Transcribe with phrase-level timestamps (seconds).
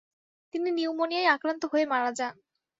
[0.53, 2.35] তিনি নিউমোনিয়ায় আক্রান্ত হয়ে মারা যান।